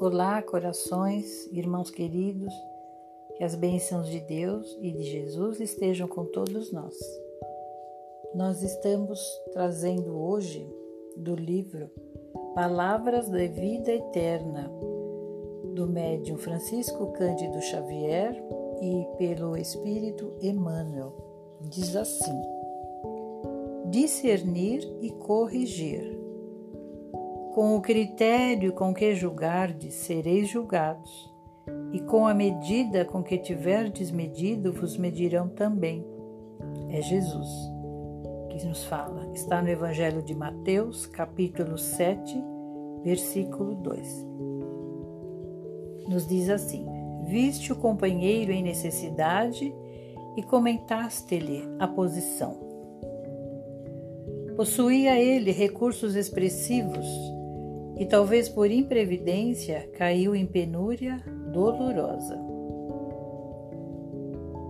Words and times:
Olá, 0.00 0.40
corações, 0.40 1.46
irmãos 1.52 1.90
queridos, 1.90 2.54
que 3.36 3.44
as 3.44 3.54
bênçãos 3.54 4.08
de 4.08 4.18
Deus 4.20 4.74
e 4.80 4.92
de 4.92 5.02
Jesus 5.02 5.60
estejam 5.60 6.08
com 6.08 6.24
todos 6.24 6.72
nós. 6.72 6.96
Nós 8.34 8.62
estamos 8.62 9.20
trazendo 9.52 10.18
hoje 10.18 10.66
do 11.18 11.34
livro 11.34 11.90
Palavras 12.54 13.28
da 13.28 13.46
Vida 13.46 13.92
Eterna, 13.92 14.72
do 15.74 15.86
médium 15.86 16.38
Francisco 16.38 17.12
Cândido 17.12 17.60
Xavier 17.60 18.42
e 18.80 19.06
pelo 19.18 19.54
Espírito 19.54 20.32
Emmanuel. 20.40 21.12
Diz 21.60 21.94
assim: 21.94 22.40
discernir 23.90 24.80
e 25.02 25.10
corrigir. 25.10 26.19
Com 27.60 27.76
o 27.76 27.82
critério 27.82 28.72
com 28.72 28.94
que 28.94 29.14
julgardes, 29.14 29.92
sereis 29.92 30.48
julgados, 30.48 31.30
e 31.92 32.00
com 32.00 32.26
a 32.26 32.32
medida 32.32 33.04
com 33.04 33.22
que 33.22 33.36
tiverdes 33.36 34.10
medido, 34.10 34.72
vos 34.72 34.96
medirão 34.96 35.46
também. 35.46 36.02
É 36.88 37.02
Jesus 37.02 37.46
que 38.48 38.64
nos 38.66 38.84
fala. 38.84 39.30
Está 39.34 39.60
no 39.60 39.68
Evangelho 39.68 40.22
de 40.22 40.34
Mateus, 40.34 41.04
capítulo 41.04 41.76
7, 41.76 42.42
versículo 43.04 43.74
2. 43.74 44.26
Nos 46.08 46.26
diz 46.26 46.48
assim: 46.48 46.86
Viste 47.26 47.74
o 47.74 47.76
companheiro 47.76 48.52
em 48.52 48.62
necessidade 48.62 49.70
e 50.34 50.42
comentaste-lhe 50.42 51.62
a 51.78 51.86
posição. 51.86 52.58
Possuía 54.56 55.20
ele 55.20 55.52
recursos 55.52 56.16
expressivos 56.16 57.06
e 58.00 58.06
talvez 58.06 58.48
por 58.48 58.70
imprevidência 58.70 59.86
caiu 59.98 60.34
em 60.34 60.46
penúria 60.46 61.22
dolorosa. 61.52 62.40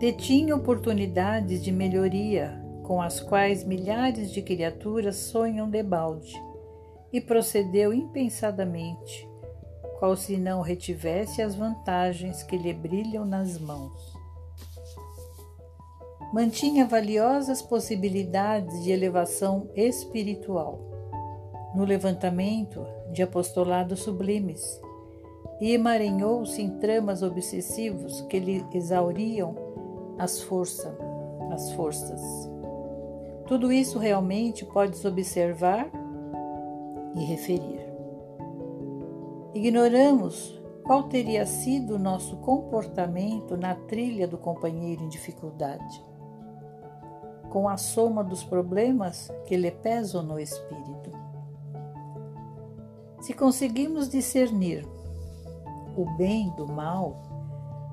Detinha 0.00 0.56
oportunidades 0.56 1.62
de 1.62 1.70
melhoria 1.70 2.60
com 2.82 3.00
as 3.00 3.20
quais 3.20 3.62
milhares 3.62 4.32
de 4.32 4.42
criaturas 4.42 5.14
sonham 5.14 5.70
debalde 5.70 6.34
e 7.12 7.20
procedeu 7.20 7.94
impensadamente, 7.94 9.28
qual 10.00 10.16
se 10.16 10.36
não 10.36 10.60
retivesse 10.60 11.40
as 11.40 11.54
vantagens 11.54 12.42
que 12.42 12.58
lhe 12.58 12.74
brilham 12.74 13.24
nas 13.24 13.56
mãos. 13.56 14.02
Mantinha 16.34 16.86
valiosas 16.86 17.62
possibilidades 17.62 18.82
de 18.82 18.90
elevação 18.90 19.70
espiritual 19.76 20.91
no 21.74 21.84
levantamento 21.84 22.86
de 23.10 23.22
apostolados 23.22 24.00
sublimes 24.00 24.80
e 25.60 25.72
emaranhou-se 25.72 26.60
em 26.60 26.70
tramas 26.78 27.22
obsessivos 27.22 28.20
que 28.22 28.38
lhe 28.38 28.64
exauriam 28.74 29.54
as, 30.18 30.40
força, 30.40 30.96
as 31.52 31.72
forças. 31.72 32.20
Tudo 33.46 33.72
isso 33.72 33.98
realmente 33.98 34.64
podes 34.64 35.04
observar 35.04 35.90
e 37.14 37.24
referir. 37.24 37.80
Ignoramos 39.54 40.60
qual 40.84 41.04
teria 41.04 41.46
sido 41.46 41.94
o 41.94 41.98
nosso 41.98 42.36
comportamento 42.38 43.56
na 43.56 43.74
trilha 43.74 44.26
do 44.26 44.38
companheiro 44.38 45.04
em 45.04 45.08
dificuldade, 45.08 46.04
com 47.50 47.68
a 47.68 47.76
soma 47.76 48.24
dos 48.24 48.42
problemas 48.42 49.30
que 49.46 49.56
lhe 49.56 49.70
pesam 49.70 50.22
no 50.22 50.40
espírito. 50.40 51.01
Se 53.22 53.32
conseguimos 53.32 54.08
discernir 54.08 54.84
o 55.96 56.04
bem 56.16 56.50
do 56.56 56.66
mal, 56.66 57.22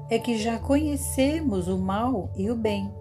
é 0.09 0.17
que 0.17 0.35
já 0.39 0.57
conhecemos 0.57 1.67
o 1.67 1.77
mal 1.77 2.31
e 2.35 2.49
o 2.49 2.55
bem. 2.55 2.91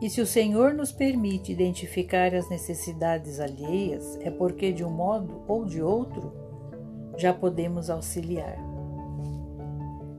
E 0.00 0.08
se 0.08 0.20
o 0.20 0.26
Senhor 0.26 0.72
nos 0.72 0.92
permite 0.92 1.50
identificar 1.50 2.32
as 2.32 2.48
necessidades 2.48 3.40
alheias, 3.40 4.16
é 4.20 4.30
porque 4.30 4.72
de 4.72 4.84
um 4.84 4.90
modo 4.90 5.42
ou 5.48 5.64
de 5.64 5.82
outro 5.82 6.32
já 7.16 7.34
podemos 7.34 7.90
auxiliar. 7.90 8.56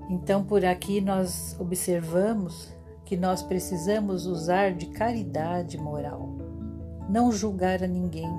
Então, 0.09 0.43
por 0.43 0.65
aqui 0.65 0.99
nós 0.99 1.55
observamos 1.57 2.75
que 3.05 3.15
nós 3.15 3.41
precisamos 3.41 4.25
usar 4.25 4.73
de 4.73 4.87
caridade 4.87 5.77
moral, 5.77 6.35
não 7.07 7.31
julgar 7.31 7.81
a 7.81 7.87
ninguém, 7.87 8.29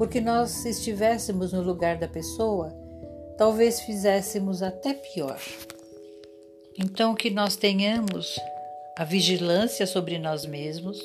porque 0.00 0.18
nós, 0.18 0.52
se 0.52 0.70
estivéssemos 0.70 1.52
no 1.52 1.60
lugar 1.60 1.98
da 1.98 2.08
pessoa, 2.08 2.72
talvez 3.36 3.82
fizéssemos 3.82 4.62
até 4.62 4.94
pior. 4.94 5.38
Então, 6.78 7.14
que 7.14 7.28
nós 7.28 7.54
tenhamos 7.54 8.40
a 8.96 9.04
vigilância 9.04 9.86
sobre 9.86 10.18
nós 10.18 10.46
mesmos 10.46 10.98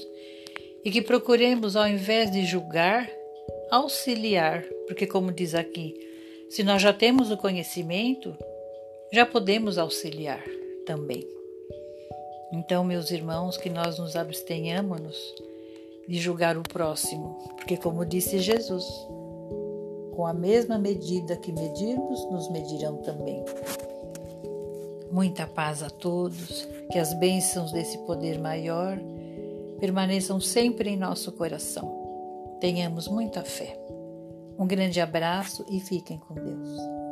e 0.82 0.90
que 0.90 1.02
procuremos, 1.02 1.76
ao 1.76 1.86
invés 1.86 2.32
de 2.32 2.46
julgar, 2.46 3.12
auxiliar, 3.70 4.64
porque, 4.88 5.06
como 5.06 5.30
diz 5.30 5.54
aqui, 5.54 5.94
se 6.50 6.64
nós 6.64 6.82
já 6.82 6.94
temos 6.94 7.30
o 7.32 7.36
conhecimento, 7.36 8.34
já 9.12 9.26
podemos 9.26 9.78
auxiliar 9.78 10.42
também. 10.86 11.28
Então, 12.54 12.82
meus 12.82 13.12
irmãos, 13.12 13.58
que 13.58 13.70
nós 13.70 14.00
nos 14.00 14.16
abstenhamos 14.16 15.20
de 16.08 16.20
julgar 16.20 16.58
o 16.58 16.64
próximo, 16.64 17.38
porque, 17.56 17.78
como 17.78 18.06
disse 18.06 18.40
Jesus, 18.40 18.86
com 20.16 20.26
a 20.26 20.34
mesma 20.34 20.78
medida 20.78 21.36
que 21.36 21.52
medirmos, 21.52 22.26
nos 22.32 22.50
medirão 22.50 22.98
também. 22.98 23.44
Muita 25.12 25.46
paz 25.46 25.84
a 25.84 25.90
todos, 25.90 26.68
que 26.92 27.00
as 27.00 27.14
bênçãos 27.20 27.72
desse 27.72 27.98
poder 28.00 28.40
maior 28.40 28.98
permaneçam 29.80 30.40
sempre 30.40 30.90
em 30.90 30.98
nosso 30.98 31.32
coração. 31.32 32.58
Tenhamos 32.60 33.08
muita 33.08 33.44
fé. 33.44 33.78
Um 34.58 34.66
grande 34.66 35.02
abraço 35.02 35.66
e 35.70 35.80
fiquem 35.80 36.18
com 36.18 36.34
Deus. 36.34 37.05